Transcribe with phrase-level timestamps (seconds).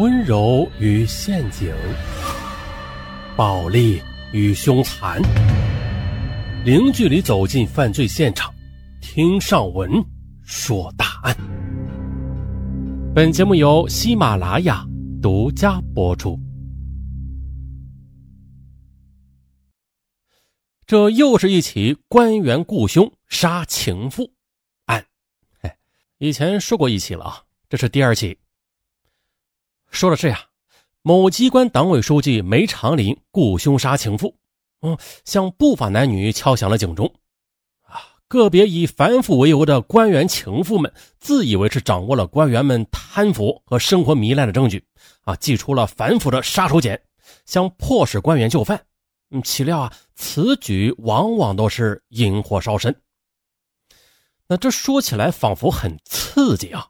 [0.00, 1.70] 温柔与陷阱，
[3.36, 4.00] 暴力
[4.32, 5.20] 与凶残，
[6.64, 8.50] 零距离走进犯罪现场，
[9.02, 9.90] 听上文
[10.42, 11.36] 说大案。
[13.14, 14.86] 本节目由喜马拉雅
[15.20, 16.40] 独家播出。
[20.86, 24.32] 这又是一起官员雇凶杀情妇
[24.86, 25.04] 案，
[25.60, 25.76] 哎，
[26.16, 28.38] 以前说过一起了啊，这是第二起。
[29.90, 30.40] 说的是呀，
[31.02, 34.36] 某机关党委书记梅长林雇凶杀情妇，
[34.82, 37.12] 嗯，向不法男女敲响了警钟。
[37.82, 44.84] 啊，个别以反腐为由的官员情妇们，自以为是掌握了官员们贪腐和生活糜烂的证据，
[45.22, 46.98] 啊，祭出了反腐的杀手锏，
[47.44, 48.80] 想迫使官员就范。
[49.30, 52.94] 嗯，岂料啊，此举往往都是引火烧身。
[54.46, 56.88] 那这说起来仿佛很刺激啊，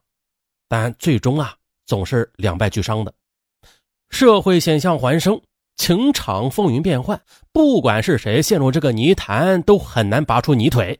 [0.69, 1.57] 但最终啊。
[1.91, 3.13] 总是两败俱伤的。
[4.11, 5.41] 社会险象环生，
[5.75, 10.97] 情场风云变幻，不管是谁陷入这个泥潭，都很难拔出泥腿。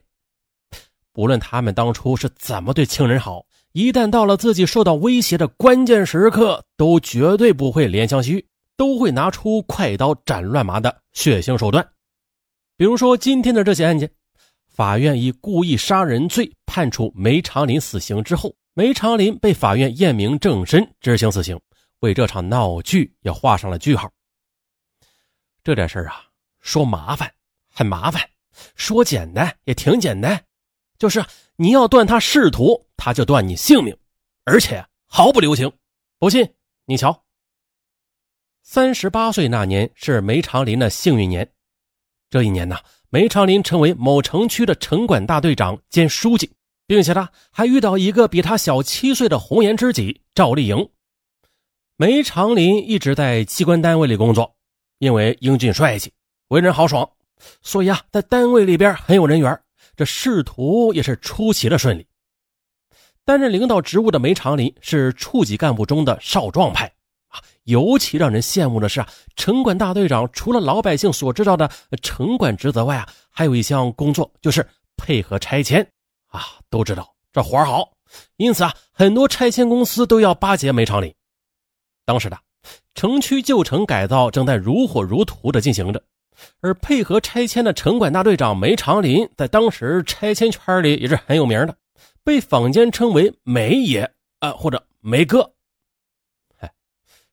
[1.13, 8.45] 不论他们当初是怎么对亲人好，一旦到了自己受到威胁的关键时刻，都绝对不会怜香惜玉，
[8.75, 11.87] 都会拿出快刀斩乱麻的血腥手段。
[12.75, 14.11] 比如说今天的这起案件，
[14.67, 18.53] 法院以故意杀人罪判处梅长林死刑之后。
[18.73, 21.59] 梅长林被法院验明正身，执行死刑，
[21.99, 24.09] 为这场闹剧也画上了句号。
[25.61, 26.23] 这点事儿啊，
[26.61, 27.29] 说麻烦
[27.69, 28.29] 很麻烦，
[28.75, 30.41] 说简单也挺简单，
[30.97, 31.21] 就是
[31.57, 33.93] 你要断他仕途，他就断你性命，
[34.45, 35.69] 而且毫不留情。
[36.17, 36.49] 不信
[36.85, 37.25] 你瞧，
[38.61, 41.51] 三十八岁那年是梅长林的幸运年，
[42.29, 42.77] 这一年呢，
[43.09, 46.49] 梅长林成为某城区的城管大队长兼书记。
[46.91, 50.89] 并且他还遇到一个比他小七岁的红颜知己赵丽颖。
[51.95, 54.57] 梅长林一直在机关单位里工作，
[54.97, 56.11] 因为英俊帅气、
[56.49, 57.09] 为人豪爽，
[57.61, 59.57] 所以啊，在单位里边很有人缘，
[59.95, 62.05] 这仕途也是出奇的顺利。
[63.23, 66.91] 担任领导职务的梅长林是处级干部中的少壮派
[67.29, 69.07] 啊，尤其让人羡慕的是啊，
[69.37, 71.71] 城管大队长除了老百姓所知道的
[72.01, 74.67] 城管职责外啊，还有一项工作就是
[74.97, 75.89] 配合拆迁。
[76.31, 77.91] 啊，都知道这活好，
[78.35, 81.13] 因此啊，很多拆迁公司都要巴结梅长林。
[82.05, 82.37] 当时的
[82.95, 86.03] 城区旧城改造正在如火如荼的进行着，
[86.61, 91.75] 而配合拆迁的城管大队长梅长林，在当时拆迁圈里也是很有名的，
[92.23, 95.53] 被坊间称为“梅爷”啊，或者“梅哥”。
[96.59, 96.71] 哎，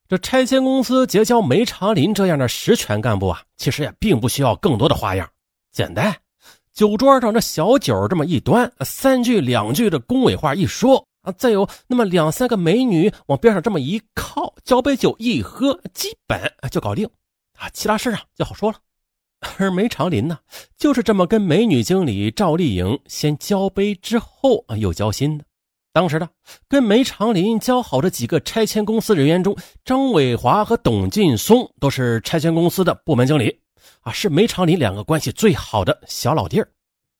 [0.07, 5.29] 这拆迁公司结交梅长林这样的实权干部啊，其实也并不需要更多的花样，
[5.71, 6.15] 简单。
[6.79, 16.39] 酒桌上这小酒这么一端，三句两句的恭维话一说啊，再有那么两三个美女往边上这么一靠，交杯酒一喝，基本
[16.71, 17.05] 就搞定
[17.57, 18.77] 啊，其他事啊就好说了。
[19.59, 20.39] 而梅长林呢，
[20.77, 25.43] 就是这么跟美女经理赵丽颖先交杯之后啊又交心的。
[25.91, 26.29] 当时的
[26.69, 29.53] 跟梅长林交好的几个拆迁公司人员中，
[29.83, 33.59] 张伟华和董劲松都是拆迁公司的部门经理。
[34.11, 36.69] 是梅长林两个关系最好的小老弟儿，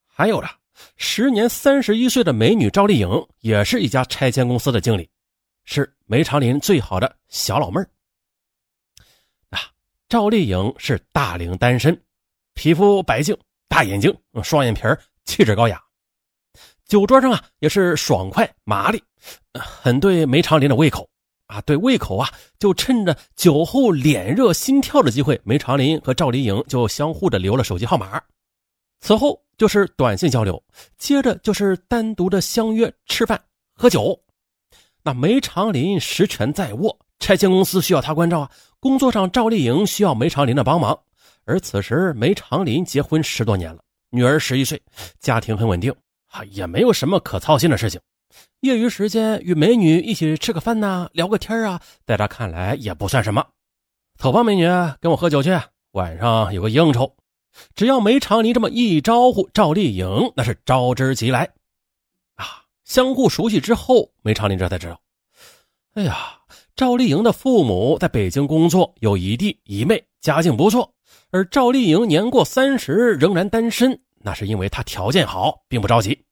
[0.07, 0.49] 还有的
[0.97, 5.09] 时年三十一岁的美女赵丽颖，也是一家拆迁公司的经理，
[5.65, 7.89] 是梅长林最好的小老妹儿。
[9.49, 9.59] 啊，
[10.07, 11.99] 赵丽颖是大龄单身，
[12.53, 15.81] 皮肤白净，大眼睛，双眼皮儿气质高雅。
[16.85, 19.03] 酒桌上啊，也是爽快麻利，
[19.53, 21.07] 很对梅长林的胃口。
[21.49, 22.29] 啊，对胃口啊，
[22.59, 28.21] 就趁着酒后脸热心跳的机会，梅长林和赵丽颖就相互的留了手机号码。
[29.01, 30.61] 此后就是短信交流，
[30.99, 33.41] 接着就是单独的相约吃饭
[33.73, 34.17] 喝酒。
[35.01, 40.97] 那梅长林实权在握，拆迁公司需要他关照啊，工作上赵丽颖需要梅长林的帮忙。
[41.45, 43.81] 而此时梅长林结婚十多年了，
[44.11, 44.79] 女儿十一岁，
[45.19, 45.91] 家庭很稳定
[46.29, 47.99] 啊，也没有什么可操心的事情。
[48.61, 53.45] 业余时间与美女一起吃个饭呐，聊个天啊，在他看来也不算什么。
[54.17, 54.65] 走吧，美女，
[54.99, 55.57] 跟我喝酒去，
[55.91, 57.15] 晚上有个应酬。
[57.73, 61.49] 只要梅长林这么一招呼，赵丽颖那是招之即来。
[62.35, 64.99] 啊，相互熟悉之后，梅长林这才知道，
[65.93, 66.39] 哎呀，
[66.75, 70.93] 赵丽颖的父母在北京工作，有一弟一妹，家境不错。
[71.31, 76.25] 而赵丽颖年过三十仍然单身，那是因为她条件好，并不着急。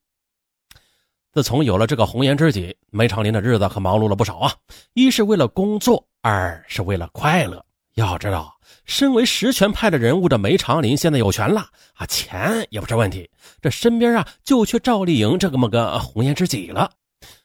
[1.37, 4.51] 自从有了这个红颜知己，梅长林的日子可忙碌了不少啊！
[4.95, 7.63] 一是为了工作，二是为了快乐。
[7.93, 8.51] 要知道，
[8.85, 11.63] 身为实权派的人物的梅长林现在有权了
[11.93, 13.29] 啊，钱也不是问题。
[13.61, 16.89] 这身边啊，就缺赵丽颖这么个红颜知己了。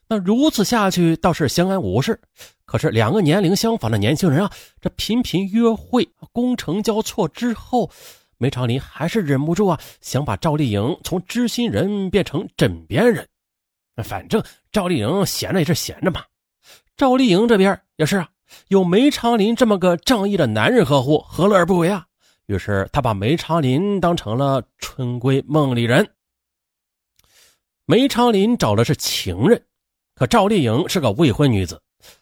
[0.08, 2.18] 那如此下去倒是相安无事。
[2.64, 4.50] 可是两个年龄相仿的年轻人啊，
[4.80, 7.90] 这频频约会、觥筹交错之后，
[8.38, 13.28] 梅长林还是忍不住啊，想把赵丽颖从知心人变成枕边人。
[13.96, 16.22] 反正赵丽颖闲着也是闲着嘛。
[16.96, 18.28] 赵丽颖这边也是啊，
[18.68, 22.06] 有梅长林这么个仗义的男人呵护，何乐而不为啊？
[22.46, 26.08] 于是他把梅长林当成了春闺梦里人。
[27.86, 29.62] 梅长林找的是情人，
[30.14, 31.80] 可赵丽颖是个未婚女子，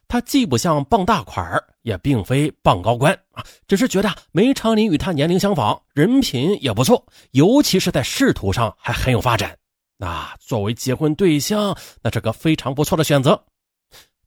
[0.09, 9.57] 她既不像傍大款也并非傍高官啊，只是觉得梅长林与她年龄相仿，人品也不错，尤其是在仕途上还很有发展。
[10.01, 13.39] 那作为结婚对象，那是个非常不错的选择。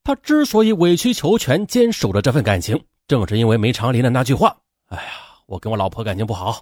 [0.03, 4.55] 他之所以委曲求全，坚守着这份感情，正是因为梅长林的那句话
[4.89, 5.03] ：“哎呀，
[5.47, 6.61] 我跟我老婆感情不好，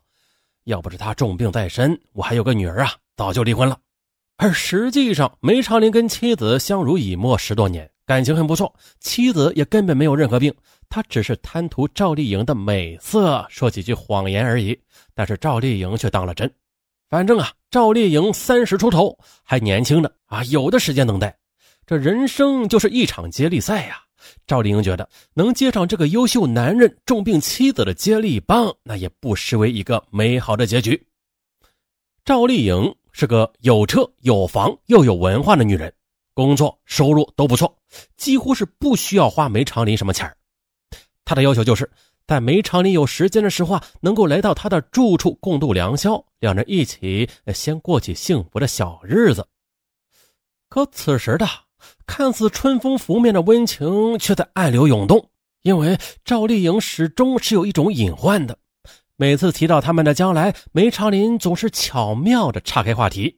[0.64, 3.78] 要不是她重病在身，我还有个女儿啊，早就离婚了。”
[4.40, 8.74] 而实际上，梅长林跟妻子相濡以沫十多年，感情很不错。
[9.02, 10.56] 妻子也根本没有任何病，
[10.88, 14.80] 他只是贪图赵丽颖的美色，说几句谎言而已。
[15.14, 16.50] 但是赵丽颖却当了真。
[17.12, 21.38] 反正啊，赵丽颖三十出头，还年轻呢啊，有的时间等待。
[21.86, 24.02] 这人生就是一场接力赛呀。
[24.48, 31.06] 赵丽颖觉得能接上这个优秀男人重病妻子的接力棒，那也不失为一个美好的结局。
[32.26, 32.96] 赵丽颖。
[33.14, 35.94] 是个有车有房又有文化的女人，
[36.34, 37.78] 工作收入都不错，
[38.16, 40.34] 几乎是不需要花梅长林什么钱
[41.26, 41.92] 她的要求就是
[42.28, 49.46] 在梅长林有时间的时候啊，能够来到他的住处共度良宵，两人一起先过起幸福的小日子。
[50.70, 51.46] 可此时的
[52.06, 55.30] 看似春风拂面的温情，却在暗流涌动，
[55.64, 58.58] 因为赵丽颖始终是有一种隐患的。
[59.18, 63.38] 每次提到他们的将来，梅长林总是巧妙的岔开话题。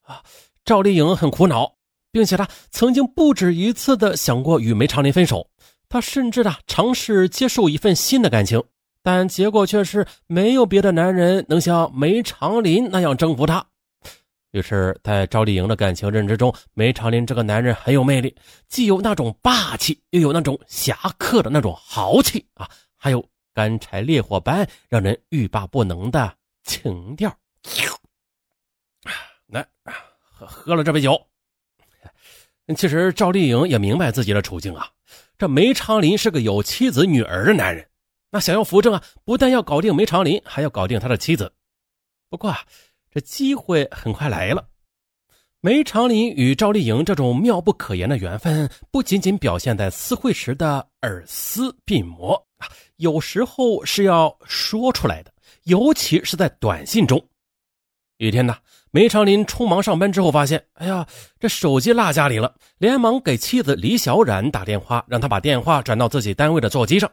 [0.00, 0.22] 啊，
[0.64, 1.74] 赵丽颖很苦恼，
[2.10, 5.49] 并且她曾经不止一次的想过与梅长林分手。
[5.90, 8.62] 她甚至呢尝试接受一份新的感情，
[9.02, 13.66] 但结果却是没有别的男人能像梅长林那样征服她。
[14.52, 18.34] 于是，在赵丽颖的感情认知中，梅长林这个男人很有魅力，
[18.68, 22.66] 既有那种霸气，又有那种侠客的那种豪气啊，
[22.96, 23.22] 还有。
[23.52, 26.32] 干柴烈火般让人欲罢不能的
[26.62, 27.36] 情调。
[29.48, 29.66] 来，
[30.22, 31.20] 喝喝了这杯酒。
[32.76, 34.88] 其实赵丽颖也明白自己的处境啊，
[35.38, 37.88] 这梅长林是个有妻子女儿的男人，
[38.30, 41.52] 那想要扶正啊，不但要搞定梅长林，还要搞定他的妻子。
[42.28, 42.60] 不过啊，
[43.10, 44.66] 这机会很快来了。
[45.62, 52.46] 梅长林与赵丽颖这种妙不可言的缘分，不仅仅表现在私会时的耳思鬓膜。
[52.96, 55.32] 有时候是要说出来的，
[55.64, 57.22] 尤其是在短信中。
[58.18, 58.56] 一天呢，
[58.92, 61.06] 梅长林匆忙上班之后，发现，哎呀，
[61.38, 67.10] 这手机落家里了，连忙给妻子李小冉打电话，让他把电话转到自己单位的座机上。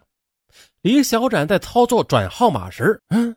[0.82, 3.36] 李小冉在操作转号码时，嗯，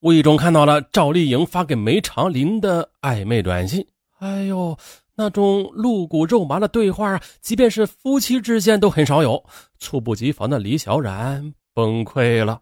[0.00, 3.84] 无意中看到了赵丽颖发给梅长林的暧昧短信。
[4.20, 4.76] 哎呦，
[5.16, 9.42] 那种露骨肉麻的对话，即便是夫妻之间都很少有。
[9.78, 11.52] 猝不及防的李小冉。
[11.72, 12.60] 崩溃了，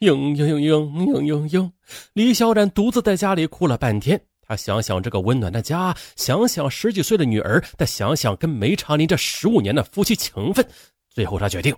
[0.00, 1.70] 嘤嘤嘤嘤嘤嘤嘤！
[2.12, 4.20] 李小冉独自在家里哭了半天。
[4.46, 10.66] 他想想这个温暖的家，想想十几岁的女儿，再想想跟梅长林这十五年的夫妻情分，
[11.08, 11.76] 最后他决定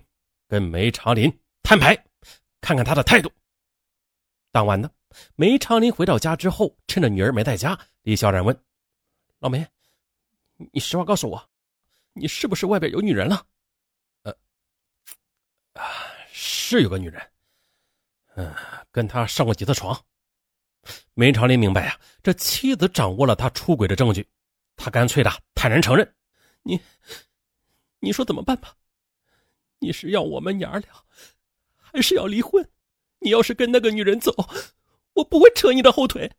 [0.49, 1.97] 跟梅长林摊牌，
[2.61, 3.31] 看看他的态度。
[4.51, 4.91] 当晚呢，
[5.35, 8.59] 梅长林回到家之后，趁着女儿没在家，李小冉问
[9.41, 9.67] ：“老梅，
[10.73, 11.51] 你实话告诉我，
[12.13, 13.47] 你是不是外边有女人了？”
[14.25, 14.37] 呃，
[15.75, 15.83] 啊。
[16.39, 17.23] 是有个女人，
[18.35, 18.53] 嗯，
[18.91, 19.99] 跟他上过几次床。
[21.15, 24.27] 梅长林明白啊，这妻子掌握了他出轨的证据，
[24.77, 26.15] 他干脆的坦然承认
[26.63, 26.81] ：“你，
[28.01, 28.75] 你说怎么办吧？
[29.79, 30.91] 你是要我们娘俩，
[31.77, 32.67] 还是要离婚？
[33.19, 34.33] 你要是跟那个女人走，
[35.15, 36.31] 我不会扯你的后腿。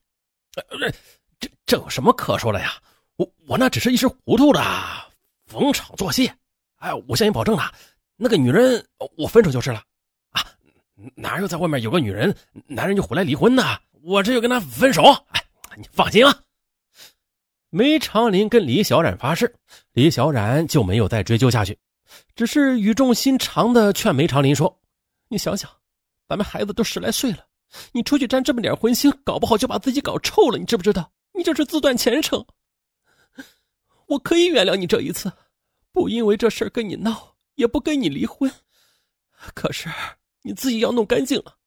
[1.40, 2.82] 这这有什么可说的呀？
[3.16, 4.62] 我我那只是一时糊涂的，
[5.46, 6.32] 逢场作戏。
[6.78, 7.72] 哎，我向你保证了，
[8.16, 8.84] 那个女人
[9.16, 9.84] 我分手就是了。”
[10.32, 10.44] 啊
[11.14, 12.36] 哪有在外面有个女人，
[12.66, 13.80] 男人就回来离婚呢？
[14.04, 15.04] 我这就跟他分手。
[15.30, 15.44] 哎，
[15.76, 16.44] 你放心啊。
[17.70, 19.54] 梅长林跟李小冉发誓，
[19.94, 21.78] 李小冉就没有再追究下去，
[22.36, 24.80] 只是语重心长的劝梅长林说
[25.28, 25.70] ：“你想想，
[26.28, 27.46] 咱们孩子都十来岁了，
[27.92, 31.12] 你出去沾这么点荤腥，搞不好就把自己搞臭了，你知不知道？
[31.34, 32.46] 你这是自断前程。
[34.08, 35.32] 我可以原谅你这一次，
[35.92, 38.52] 不因为这事跟你闹，也不跟你离婚。
[39.54, 39.90] 可是……”
[40.44, 41.58] 你自己要弄干净了，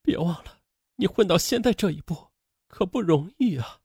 [0.00, 0.55] 别忘了，
[0.96, 2.28] 你混到现在这一步
[2.68, 3.80] 可不容易啊。